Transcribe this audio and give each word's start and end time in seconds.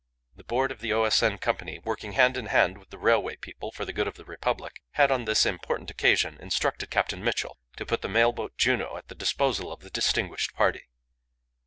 The 0.35 0.43
board 0.43 0.71
of 0.71 0.79
the 0.81 0.91
O.S.N. 0.93 1.37
Company, 1.37 1.77
working 1.83 2.13
hand 2.13 2.35
in 2.35 2.47
hand 2.47 2.79
with 2.79 2.89
the 2.89 2.97
railway 2.97 3.35
people 3.35 3.71
for 3.71 3.85
the 3.85 3.93
good 3.93 4.07
of 4.07 4.15
the 4.15 4.25
Republic, 4.25 4.81
had 4.93 5.11
on 5.11 5.25
this 5.25 5.45
important 5.45 5.91
occasion 5.91 6.39
instructed 6.39 6.89
Captain 6.89 7.23
Mitchell 7.23 7.59
to 7.77 7.85
put 7.85 8.01
the 8.01 8.09
mail 8.09 8.31
boat 8.31 8.57
Juno 8.57 8.97
at 8.97 9.09
the 9.09 9.13
disposal 9.13 9.71
of 9.71 9.81
the 9.81 9.91
distinguished 9.91 10.55
party. 10.55 10.87